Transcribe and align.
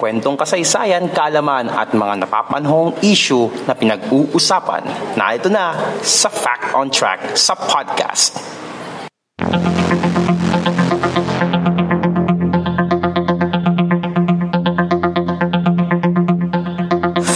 kwentong 0.00 0.40
kasaysayan, 0.40 1.12
kaalaman 1.12 1.68
at 1.68 1.92
mga 1.92 2.24
napapanahong 2.24 2.96
issue 3.04 3.52
na 3.68 3.76
pinag-uusapan. 3.76 5.12
Narito 5.20 5.52
na 5.52 5.76
sa 6.00 6.32
Fact 6.32 6.72
on 6.72 6.88
Track 6.88 7.36
sa 7.36 7.52
podcast. 7.52 8.40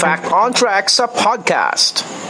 Fact 0.01 0.33
on 0.33 0.57
Track 0.57 0.89
sa 0.89 1.05
podcast. 1.05 2.24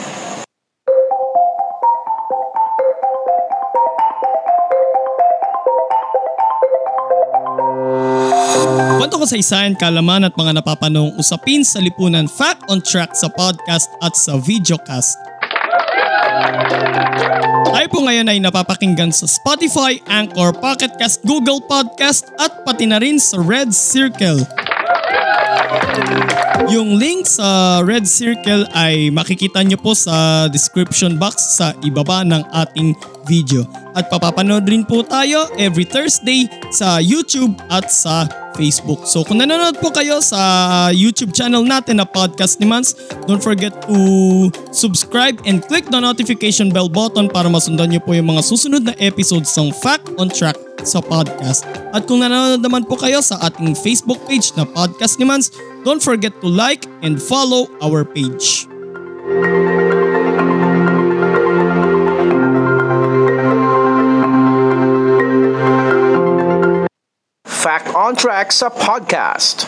Isayan, 9.33 9.73
kalaman 9.73 10.29
at 10.29 10.37
mga 10.37 10.61
napapanong 10.61 11.17
usapin 11.17 11.65
sa 11.65 11.81
lipunan 11.81 12.29
Fact 12.29 12.69
on 12.69 12.85
Track 12.85 13.17
sa 13.17 13.33
podcast 13.33 13.89
at 14.05 14.13
sa 14.13 14.37
videocast. 14.37 15.17
Tayo 17.73 17.87
po 17.89 18.05
ngayon 18.05 18.29
ay 18.29 18.43
napapakinggan 18.45 19.09
sa 19.09 19.25
Spotify, 19.25 19.97
Anchor, 20.13 20.53
Pocketcast, 20.53 21.25
Google 21.25 21.65
Podcast 21.65 22.29
at 22.37 22.67
pati 22.69 22.85
na 22.85 23.01
rin 23.01 23.17
sa 23.17 23.41
Red 23.41 23.73
Circle. 23.73 24.45
Yung 26.69 27.01
link 27.01 27.25
sa 27.25 27.81
Red 27.81 28.05
Circle 28.05 28.69
ay 28.77 29.09
makikita 29.09 29.65
nyo 29.65 29.81
po 29.81 29.97
sa 29.97 30.49
description 30.53 31.17
box 31.17 31.57
sa 31.57 31.73
ibaba 31.81 32.21
ng 32.27 32.45
ating 32.53 32.93
video. 33.27 33.67
At 33.95 34.11
papapanood 34.11 34.67
rin 34.67 34.83
po 34.87 35.03
tayo 35.07 35.49
every 35.57 35.87
Thursday 35.87 36.49
sa 36.75 36.99
YouTube 36.99 37.55
at 37.71 37.89
sa 37.91 38.27
Facebook. 38.55 39.03
So 39.05 39.27
kung 39.27 39.43
nanonood 39.43 39.83
po 39.83 39.91
kayo 39.91 40.23
sa 40.23 40.39
YouTube 40.95 41.35
channel 41.35 41.67
natin 41.67 41.99
na 41.99 42.07
Podcast 42.07 42.63
ni 42.63 42.67
Mans, 42.71 42.95
don't 43.27 43.43
forget 43.43 43.75
to 43.91 43.99
subscribe 44.71 45.43
and 45.45 45.61
click 45.67 45.91
the 45.91 45.99
notification 45.99 46.71
bell 46.71 46.89
button 46.89 47.27
para 47.27 47.51
masundan 47.51 47.91
nyo 47.91 48.01
po 48.01 48.15
yung 48.15 48.31
mga 48.31 48.43
susunod 48.47 48.87
na 48.87 48.95
episodes 49.03 49.51
ng 49.59 49.75
Fact 49.83 50.07
on 50.17 50.31
Track 50.31 50.57
sa 50.87 51.03
podcast. 51.03 51.67
At 51.91 52.07
kung 52.07 52.23
nanonood 52.23 52.63
naman 52.63 52.87
po 52.87 52.95
kayo 52.95 53.19
sa 53.21 53.41
ating 53.43 53.75
Facebook 53.75 54.23
page 54.31 54.55
na 54.55 54.69
Podcast 54.69 55.19
ni 55.19 55.27
Mans, 55.27 55.51
don't 55.83 56.01
forget 56.01 56.33
to 56.39 56.49
like 56.49 56.87
and 57.03 57.19
follow 57.19 57.67
our 57.83 58.07
page. 58.07 58.71
Fact 59.25 59.64
on 68.05 68.13
Track 68.13 68.53
sa 68.53 68.69
podcast. 68.69 69.65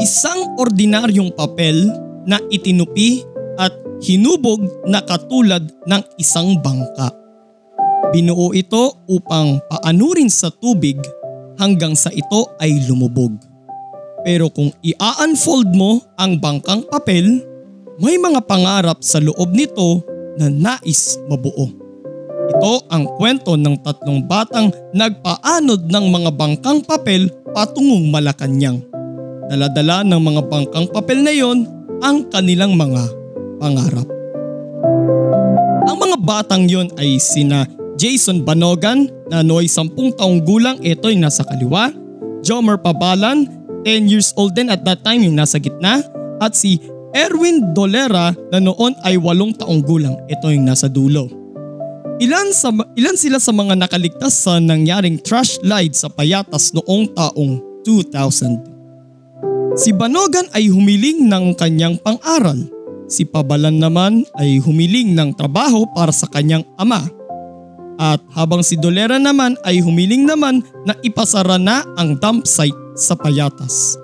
Isang 0.00 0.56
ordinaryong 0.56 1.36
papel 1.36 1.92
na 2.24 2.40
itinupi 2.48 3.20
at 3.60 3.76
hinubog 4.00 4.64
na 4.88 5.04
katulad 5.04 5.68
ng 5.84 6.02
isang 6.16 6.56
bangka. 6.64 7.12
Binuo 8.16 8.56
ito 8.56 9.04
upang 9.04 9.60
paanurin 9.68 10.32
sa 10.32 10.48
tubig 10.48 10.96
hanggang 11.60 11.92
sa 11.92 12.08
ito 12.08 12.48
ay 12.56 12.88
lumubog. 12.88 13.49
Pero 14.24 14.52
kung 14.52 14.68
i-unfold 14.84 15.72
mo 15.72 16.00
ang 16.20 16.36
bangkang 16.36 16.84
papel, 16.88 17.40
may 18.00 18.16
mga 18.16 18.44
pangarap 18.44 19.00
sa 19.00 19.20
loob 19.20 19.52
nito 19.52 20.04
na 20.40 20.48
nais 20.48 21.20
mabuo. 21.28 21.68
Ito 22.50 22.88
ang 22.90 23.06
kwento 23.14 23.54
ng 23.54 23.78
tatlong 23.84 24.26
batang 24.26 24.74
nagpaanod 24.96 25.86
ng 25.86 26.04
mga 26.10 26.30
bangkang 26.34 26.80
papel 26.82 27.30
patungong 27.54 28.10
Malacanang. 28.10 28.82
Daladala 29.52 30.02
ng 30.06 30.20
mga 30.20 30.42
bangkang 30.48 30.86
papel 30.90 31.20
na 31.22 31.34
yon 31.34 31.68
ang 32.00 32.26
kanilang 32.32 32.74
mga 32.74 33.02
pangarap. 33.60 34.08
Ang 35.86 35.96
mga 36.00 36.16
batang 36.24 36.64
yon 36.66 36.88
ay 36.96 37.20
sina 37.20 37.68
Jason 38.00 38.40
Banogan 38.40 39.12
na 39.28 39.44
nooy 39.44 39.68
10 39.68 40.16
taong 40.16 40.40
gulang 40.40 40.80
ito 40.80 41.12
yung 41.12 41.20
nasa 41.20 41.44
kaliwa, 41.44 41.92
Jomer 42.40 42.80
Pabalan 42.80 43.59
10 43.84 44.10
years 44.10 44.32
old 44.36 44.52
din 44.56 44.68
at 44.68 44.84
that 44.84 45.00
time 45.00 45.24
yung 45.24 45.36
nasa 45.36 45.56
gitna 45.56 46.04
at 46.40 46.52
si 46.56 46.80
Erwin 47.10 47.74
Dolera 47.74 48.30
na 48.54 48.58
noon 48.62 48.94
ay 49.02 49.18
8 49.18 49.60
taong 49.60 49.82
gulang 49.82 50.14
ito 50.30 50.46
yung 50.50 50.66
nasa 50.66 50.86
dulo. 50.86 51.26
Ilan, 52.20 52.52
sa, 52.52 52.68
ilan 53.00 53.16
sila 53.16 53.40
sa 53.40 53.48
mga 53.48 53.80
nakaligtas 53.80 54.36
sa 54.44 54.60
nangyaring 54.60 55.16
trash 55.24 55.56
light 55.64 55.96
sa 55.96 56.12
payatas 56.12 56.76
noong 56.76 57.08
taong 57.16 57.64
2000. 57.88 59.80
Si 59.80 59.96
Banogan 59.96 60.44
ay 60.52 60.68
humiling 60.68 61.24
ng 61.30 61.56
kanyang 61.56 61.96
pang-aral. 62.04 62.60
Si 63.08 63.24
Pabalan 63.24 63.80
naman 63.80 64.28
ay 64.36 64.60
humiling 64.60 65.16
ng 65.16 65.32
trabaho 65.32 65.88
para 65.96 66.12
sa 66.12 66.28
kanyang 66.28 66.62
ama. 66.76 67.08
At 67.96 68.20
habang 68.36 68.60
si 68.60 68.76
Dolera 68.76 69.16
naman 69.16 69.56
ay 69.64 69.80
humiling 69.80 70.28
naman 70.28 70.60
na 70.84 70.92
ipasara 71.00 71.56
na 71.56 71.88
ang 71.96 72.20
dump 72.20 72.44
site 72.44 72.76
sa 73.00 73.16
Payatas. 73.16 73.96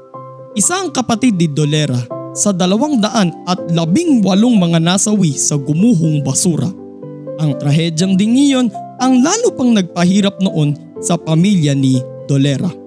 Isang 0.56 0.88
kapatid 0.88 1.36
ni 1.36 1.52
Dolera 1.52 2.00
sa 2.32 2.56
dalawang 2.56 2.96
daan 2.96 3.36
at 3.44 3.60
labing 3.68 4.24
walong 4.24 4.56
mga 4.56 4.80
nasawi 4.80 5.36
sa 5.36 5.60
gumuhong 5.60 6.24
basura. 6.24 6.72
Ang 7.36 7.52
trahedyang 7.60 8.16
ding 8.16 8.32
iyon 8.32 8.72
ang 8.96 9.20
lalo 9.20 9.52
pang 9.52 9.76
nagpahirap 9.76 10.40
noon 10.40 10.72
sa 11.04 11.20
pamilya 11.20 11.76
ni 11.76 12.00
Dolera 12.24 12.86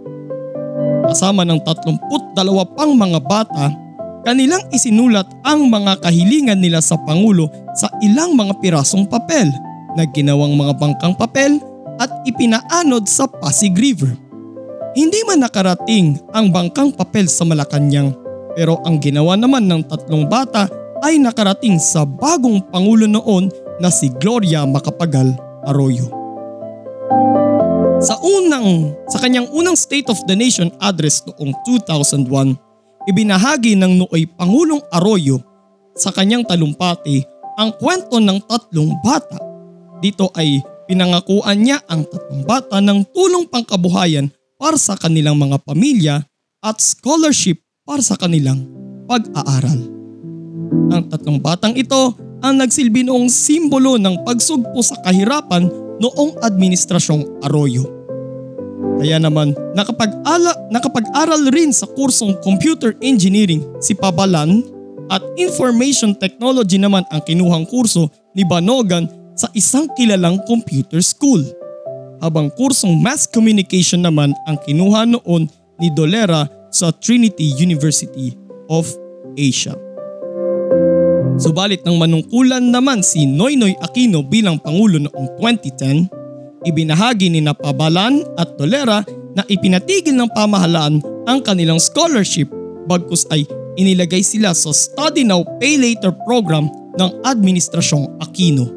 kasama 1.09 1.41
ng 1.41 1.59
32 1.65 2.77
pang 2.77 2.93
mga 2.93 3.19
bata, 3.25 3.73
kanilang 4.21 4.61
isinulat 4.69 5.25
ang 5.41 5.65
mga 5.65 5.97
kahilingan 6.05 6.61
nila 6.61 6.79
sa 6.79 7.01
Pangulo 7.01 7.49
sa 7.73 7.89
ilang 8.05 8.37
mga 8.37 8.61
pirasong 8.61 9.09
papel 9.09 9.49
na 9.97 10.05
ginawang 10.13 10.53
mga 10.53 10.77
bangkang 10.77 11.17
papel 11.17 11.57
at 11.97 12.13
ipinaanod 12.29 13.09
sa 13.09 13.25
Pasig 13.25 13.73
River. 13.73 14.28
Hindi 14.97 15.21
man 15.21 15.45
nakarating 15.45 16.17
ang 16.33 16.49
bangkang 16.49 16.89
papel 16.97 17.29
sa 17.29 17.45
Malacanang 17.45 18.09
pero 18.57 18.81
ang 18.81 18.97
ginawa 18.97 19.37
naman 19.37 19.69
ng 19.69 19.85
tatlong 19.85 20.25
bata 20.25 20.65
ay 21.05 21.21
nakarating 21.21 21.77
sa 21.77 22.03
bagong 22.03 22.57
Pangulo 22.73 23.05
noon 23.05 23.53
na 23.77 23.93
si 23.93 24.09
Gloria 24.17 24.65
Macapagal 24.65 25.37
Arroyo. 25.69 26.09
Sa 28.01 28.17
unang, 28.17 28.97
sa 29.05 29.21
kanyang 29.21 29.45
unang 29.53 29.77
State 29.77 30.09
of 30.09 30.17
the 30.25 30.33
Nation 30.33 30.73
address 30.81 31.21
noong 31.29 31.53
2001, 31.69 32.57
ibinahagi 33.05 33.77
ng 33.77 34.01
nooy 34.01 34.25
Pangulong 34.25 34.81
Arroyo 34.89 35.37
sa 35.93 36.09
kanyang 36.09 36.49
talumpati 36.49 37.21
ang 37.61 37.77
kwento 37.77 38.17
ng 38.17 38.41
tatlong 38.49 38.97
bata. 39.05 39.37
Dito 40.01 40.33
ay 40.33 40.63
pinangakuan 40.89 41.61
niya 41.61 41.77
ang 41.85 42.07
tatlong 42.09 42.41
bata 42.41 42.81
ng 42.81 43.05
tulong 43.13 43.45
pangkabuhayan 43.45 44.31
para 44.59 44.75
sa 44.75 44.99
kanilang 44.99 45.39
mga 45.39 45.63
pamilya 45.63 46.15
at 46.59 46.83
scholarship 46.83 47.63
para 47.87 48.03
sa 48.03 48.19
kanilang 48.19 48.67
pag-aaral. 49.07 49.79
Ang 50.91 51.03
tatlong 51.07 51.39
batang 51.39 51.73
ito 51.79 52.13
ang 52.43 52.59
nagsilbi 52.59 53.07
noong 53.07 53.31
simbolo 53.31 53.95
ng 53.95 54.27
pagsugpo 54.27 54.83
sa 54.83 54.99
kahirapan 55.07 55.71
noong 56.03 56.43
administrasyong 56.43 57.39
Arroyo. 57.47 57.87
Kaya 58.99 59.15
naman 59.15 59.55
nakapag-ala, 59.79 60.51
nakapag-aral 60.75 61.47
rin 61.55 61.71
sa 61.71 61.87
kursong 61.87 62.35
Computer 62.43 62.91
Engineering 62.99 63.63
si 63.79 63.95
Pabalan 63.95 64.59
at 65.07 65.23
Information 65.39 66.11
Technology 66.13 66.75
naman 66.75 67.07
ang 67.09 67.23
kinuhang 67.23 67.63
kurso 67.63 68.11
ni 68.35 68.43
Banogan 68.43 69.07
sa 69.39 69.47
isang 69.55 69.87
kilalang 69.95 70.43
computer 70.43 70.99
school. 70.99 71.41
Habang 72.19 72.51
kursong 72.51 72.99
Mass 72.99 73.23
Communication 73.23 74.03
naman 74.03 74.35
ang 74.43 74.59
kinuha 74.67 75.07
noon 75.07 75.47
ni 75.79 75.87
Dolera 75.95 76.47
sa 76.69 76.91
Trinity 76.91 77.55
University 77.55 78.35
of 78.67 78.85
Asia. 79.39 79.73
Subalit 81.39 81.87
nang 81.87 81.95
manungkulan 81.95 82.67
naman 82.67 82.99
si 82.99 83.23
Noynoy 83.23 83.71
Aquino 83.79 84.19
bilang 84.19 84.59
Pangulo 84.59 84.99
noong 84.99 85.39
2010, 85.39 86.67
ibinahagi 86.67 87.31
ni 87.31 87.39
Napabalan 87.39 88.27
at 88.35 88.59
Tolera 88.59 88.99
na 89.39 89.47
ipinatigil 89.47 90.19
ng 90.19 90.27
pamahalaan 90.35 90.99
ang 91.23 91.39
kanilang 91.39 91.79
scholarship 91.79 92.51
bagkus 92.91 93.23
ay 93.31 93.47
inilagay 93.79 94.19
sila 94.19 94.51
sa 94.51 94.75
Study 94.75 95.23
Now 95.23 95.47
Pay 95.63 95.79
Later 95.79 96.11
program 96.27 96.67
ng 96.99 97.09
Administrasyong 97.23 98.19
Aquino. 98.19 98.67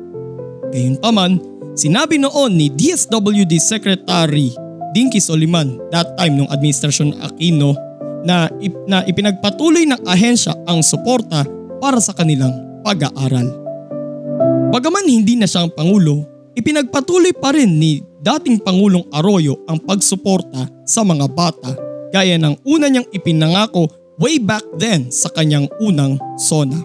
Gayunpaman, 0.71 1.43
sinabi 1.82 2.23
noon 2.23 2.55
ni 2.55 2.70
DSWD 2.70 3.58
Secretary 3.58 4.55
Dinky 4.94 5.19
Soliman 5.19 5.82
that 5.90 6.14
time 6.14 6.38
nung 6.38 6.50
Administrasyon 6.52 7.19
Aquino 7.19 7.75
na, 8.23 8.46
ip, 8.62 8.70
na 8.87 9.02
ipinagpatuloy 9.02 9.82
ng 9.90 10.06
ahensya 10.06 10.55
ang 10.70 10.79
suporta 10.79 11.43
para 11.82 11.99
sa 11.99 12.14
kanilang 12.14 12.55
pag-aaral. 12.87 13.50
Bagaman 14.70 15.11
hindi 15.11 15.34
na 15.34 15.50
siyang 15.50 15.75
Pangulo, 15.75 16.23
ipinagpatuloy 16.55 17.34
pa 17.34 17.50
rin 17.50 17.75
ni 17.75 17.99
dating 18.23 18.62
Pangulong 18.62 19.02
Arroyo 19.11 19.58
ang 19.67 19.82
pagsuporta 19.82 20.70
sa 20.87 21.02
mga 21.02 21.26
bata 21.34 21.75
gaya 22.14 22.38
ng 22.38 22.62
una 22.62 22.87
niyang 22.87 23.08
ipinangako 23.11 23.90
way 24.23 24.38
back 24.38 24.62
then 24.79 25.11
sa 25.11 25.26
kanyang 25.34 25.67
unang 25.82 26.14
SONA. 26.38 26.79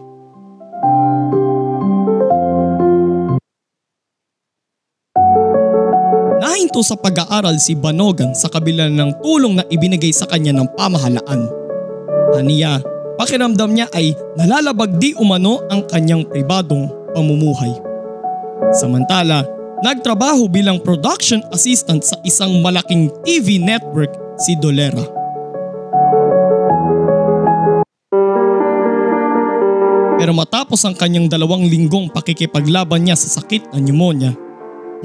Nahinto 6.67 6.83
sa 6.83 6.99
pag-aaral 6.99 7.55
si 7.63 7.79
Banogan 7.79 8.35
sa 8.35 8.51
kabila 8.51 8.91
ng 8.91 9.23
tulong 9.23 9.55
na 9.55 9.63
ibinigay 9.71 10.11
sa 10.11 10.27
kanya 10.27 10.51
ng 10.51 10.67
pamahalaan. 10.75 11.47
Aniya, 12.35 12.83
pakiramdam 13.15 13.71
niya 13.71 13.87
ay 13.95 14.11
nalalabag 14.35 14.99
di 14.99 15.15
umano 15.15 15.63
ang 15.71 15.87
kanyang 15.87 16.27
pribadong 16.27 16.91
pamumuhay. 17.15 17.71
Samantala, 18.75 19.47
nagtrabaho 19.79 20.51
bilang 20.51 20.83
production 20.83 21.39
assistant 21.55 22.03
sa 22.03 22.19
isang 22.27 22.59
malaking 22.59 23.15
TV 23.23 23.63
network 23.63 24.11
si 24.35 24.59
Dolera. 24.59 25.07
Pero 30.19 30.35
matapos 30.35 30.83
ang 30.83 30.99
kanyang 30.99 31.31
dalawang 31.31 31.63
linggong 31.63 32.11
pakikipaglaban 32.11 33.07
niya 33.07 33.15
sa 33.15 33.39
sakit 33.39 33.71
na 33.71 33.79
pneumonia, 33.79 34.35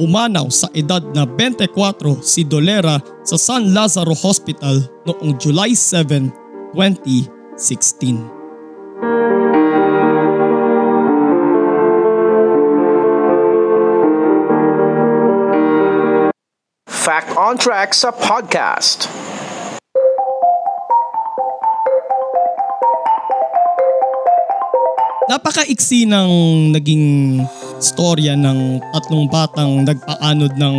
umanaw 0.00 0.48
sa 0.48 0.68
edad 0.72 1.02
na 1.12 1.26
24 1.26 2.20
si 2.22 2.44
Dolera 2.44 3.00
sa 3.24 3.36
San 3.36 3.74
Lazaro 3.74 4.14
Hospital 4.16 4.84
noong 5.04 5.36
July 5.40 5.74
7, 5.76 6.30
2016. 6.76 8.42
Fact 17.02 17.34
on 17.34 17.58
Track 17.58 17.98
sa 17.98 18.14
podcast. 18.14 19.31
Napakaiksi 25.32 26.04
ng 26.04 26.28
naging 26.76 27.40
storya 27.80 28.36
ng 28.36 28.84
tatlong 28.92 29.24
batang 29.32 29.80
nagpaanod 29.80 30.52
ng 30.60 30.76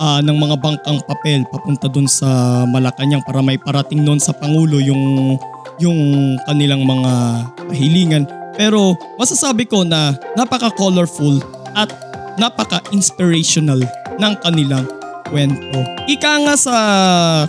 ah, 0.00 0.24
ng 0.24 0.32
mga 0.32 0.56
bangkang 0.64 0.96
papel 1.04 1.44
papunta 1.52 1.84
dun 1.84 2.08
sa 2.08 2.64
Malacanang 2.64 3.20
para 3.28 3.44
may 3.44 3.60
parating 3.60 4.00
noon 4.00 4.16
sa 4.16 4.32
Pangulo 4.32 4.80
yung 4.80 5.36
yung 5.76 6.00
kanilang 6.48 6.88
mga 6.88 7.12
kahilingan. 7.68 8.24
Pero 8.56 8.96
masasabi 9.20 9.68
ko 9.68 9.84
na 9.84 10.16
napaka-colorful 10.40 11.44
at 11.76 11.92
napaka-inspirational 12.40 13.84
ng 14.16 14.34
kanilang 14.40 14.88
kwento. 15.28 15.84
Ika 16.08 16.48
nga 16.48 16.56
sa 16.56 16.76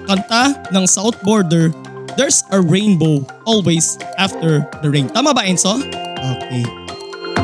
kanta 0.03 0.59
ng 0.75 0.83
South 0.83 1.15
Border, 1.23 1.71
there's 2.19 2.43
a 2.51 2.59
rainbow 2.59 3.23
always 3.47 3.95
after 4.19 4.67
the 4.83 4.91
rain. 4.91 5.07
Tama 5.07 5.31
ba 5.31 5.47
Enzo? 5.47 5.96
Okay. 6.17 6.63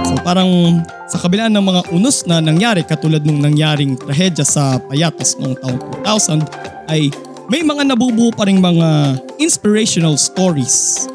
So 0.04 0.18
parang 0.26 0.82
sa 1.08 1.22
kabila 1.22 1.48
ng 1.48 1.62
mga 1.62 1.82
unos 1.94 2.26
na 2.26 2.42
nangyari 2.42 2.82
katulad 2.82 3.22
nung 3.22 3.40
nangyaring 3.40 3.94
trahedya 3.96 4.42
sa 4.42 4.82
Payatas 4.82 5.38
noong 5.38 5.56
taong 5.62 5.80
2000 6.02 6.90
ay 6.90 7.14
may 7.54 7.62
mga 7.62 7.94
nabubuo 7.94 8.34
pa 8.34 8.50
rin 8.50 8.58
mga 8.58 9.20
inspirational 9.38 10.18
stories 10.18 11.06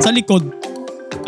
sa 0.00 0.08
likod. 0.08 0.48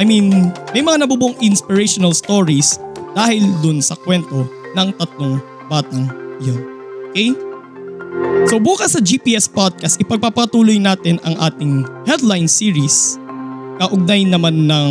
I 0.01 0.09
mean, 0.09 0.57
may 0.73 0.81
mga 0.81 1.05
nabubuong 1.05 1.37
inspirational 1.45 2.17
stories 2.17 2.81
dahil 3.13 3.45
dun 3.61 3.85
sa 3.85 3.99
kwento 4.01 4.49
ng 4.73 4.89
tatlong 4.97 5.37
batang 5.69 6.09
yun. 6.41 6.65
Okay? 7.13 7.37
So 8.49 8.57
bukas 8.57 8.97
sa 8.97 9.05
GPS 9.05 9.47
Podcast, 9.47 10.01
ipagpapatuloy 10.01 10.81
natin 10.81 11.21
ang 11.23 11.37
ating 11.45 11.85
headline 12.09 12.49
series 12.49 13.20
kaugnay 13.81 14.29
naman 14.29 14.69
ng 14.69 14.91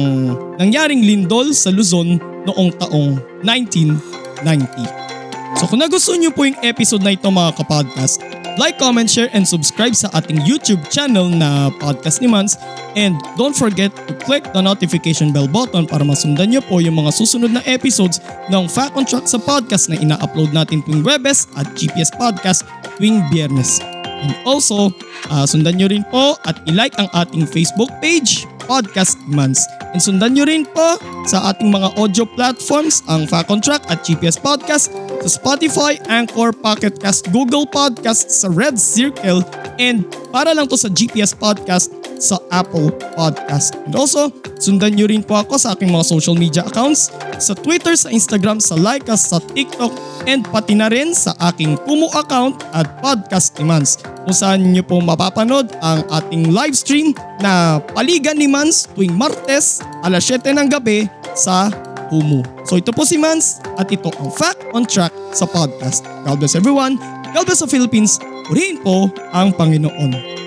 nangyaring 0.57 1.05
lindol 1.05 1.53
sa 1.53 1.69
Luzon 1.69 2.17
noong 2.49 2.73
taong 2.81 3.21
1990. 3.45 5.61
So 5.61 5.69
kung 5.69 5.85
nagustuhan 5.85 6.25
niyo 6.25 6.33
po 6.33 6.49
yung 6.49 6.57
episode 6.65 7.05
na 7.05 7.13
ito 7.13 7.29
mga 7.29 7.61
kapodcast, 7.61 8.25
like, 8.57 8.81
comment, 8.81 9.07
share, 9.07 9.29
and 9.31 9.45
subscribe 9.45 9.93
sa 9.93 10.09
ating 10.17 10.41
YouTube 10.43 10.81
channel 10.89 11.29
na 11.29 11.69
Podcast 11.77 12.19
ni 12.19 12.27
Mans 12.27 12.57
and 12.97 13.15
don't 13.37 13.53
forget 13.53 13.93
to 14.09 14.13
click 14.25 14.43
the 14.51 14.61
notification 14.61 15.29
bell 15.29 15.47
button 15.47 15.85
para 15.85 16.01
masundan 16.01 16.49
niyo 16.49 16.65
po 16.65 16.81
yung 16.81 16.97
mga 16.97 17.13
susunod 17.13 17.53
na 17.53 17.61
episodes 17.69 18.17
ng 18.49 18.65
Fact 18.65 18.97
on 18.97 19.05
Track 19.05 19.29
sa 19.29 19.37
podcast 19.37 19.87
na 19.87 20.01
ina-upload 20.01 20.51
natin 20.51 20.81
tuwing 20.83 21.05
Webes 21.05 21.45
at 21.55 21.69
GPS 21.77 22.09
Podcast 22.17 22.65
tuwing 22.97 23.21
Biyernes. 23.29 23.79
And 24.19 24.35
also, 24.43 24.91
uh, 25.31 25.47
sundan 25.47 25.79
nyo 25.79 25.87
rin 25.87 26.03
po 26.11 26.35
at 26.43 26.59
ilike 26.67 26.95
ang 26.99 27.07
ating 27.15 27.47
Facebook 27.47 27.87
page, 28.03 28.43
Podcast 28.69 29.17
Months. 29.25 29.65
And 29.91 29.97
sundan 29.97 30.37
nyo 30.37 30.45
rin 30.45 30.69
po 30.69 31.01
sa 31.25 31.49
ating 31.49 31.73
mga 31.73 31.97
audio 31.97 32.29
platforms, 32.29 33.01
ang 33.09 33.25
Fact 33.25 33.49
on 33.49 33.59
Track 33.59 33.89
at 33.89 34.05
GPS 34.05 34.37
Podcast, 34.37 34.93
sa 35.25 35.29
Spotify, 35.41 35.97
Anchor, 36.05 36.53
Pocket 36.53 37.01
Google 37.33 37.65
Podcast, 37.65 38.29
sa 38.29 38.47
Red 38.47 38.77
Circle, 38.77 39.41
and 39.81 40.05
para 40.29 40.53
lang 40.53 40.69
to 40.69 40.77
sa 40.77 40.87
GPS 40.87 41.33
Podcast 41.33 41.98
sa 42.19 42.37
Apple 42.51 42.91
Podcast. 43.15 43.79
And 43.87 43.95
also, 43.95 44.29
sundan 44.59 44.99
nyo 44.99 45.07
rin 45.07 45.23
po 45.23 45.39
ako 45.39 45.55
sa 45.55 45.73
aking 45.73 45.89
mga 45.89 46.05
social 46.05 46.35
media 46.35 46.67
accounts, 46.67 47.09
sa 47.39 47.55
Twitter, 47.55 47.95
sa 47.95 48.11
Instagram, 48.11 48.59
sa 48.59 48.75
Lycas, 48.75 49.31
sa 49.31 49.39
TikTok, 49.39 49.95
and 50.27 50.43
pati 50.51 50.75
na 50.75 50.91
rin 50.91 51.15
sa 51.15 51.33
aking 51.49 51.79
Kumu 51.87 52.11
account 52.13 52.59
at 52.75 52.85
Podcast 52.99 53.55
ni 53.57 53.65
Mans 53.65 53.97
kung 54.27 54.35
saan 54.35 54.61
nyo 54.75 54.83
po 54.83 54.99
mapapanood 54.99 55.71
ang 55.81 56.03
ating 56.11 56.51
live 56.51 56.75
stream 56.75 57.15
na 57.39 57.79
Paligan 57.95 58.37
ni 58.37 58.45
Mans 58.45 58.85
tuwing 58.93 59.15
Martes 59.15 59.79
alas 60.03 60.27
7 60.27 60.53
ng 60.53 60.67
gabi 60.69 61.07
sa 61.33 61.71
Kumu. 62.11 62.43
So 62.67 62.77
ito 62.77 62.93
po 62.93 63.07
si 63.07 63.17
Mans 63.17 63.63
at 63.79 63.89
ito 63.89 64.11
ang 64.19 64.29
Fact 64.29 64.69
on 64.75 64.83
Track 64.85 65.13
sa 65.31 65.47
podcast. 65.49 66.05
God 66.27 66.37
bless 66.41 66.53
everyone. 66.53 66.99
God 67.31 67.45
bless 67.49 67.63
the 67.63 67.69
Philippines. 67.69 68.21
Purihin 68.49 68.81
po 68.81 69.09
ang 69.33 69.53
Panginoon. 69.53 70.39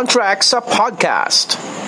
Fact 0.00 0.08
on 0.08 0.08
Track 0.08 0.40
sa 0.42 0.60
podcast. 0.64 1.79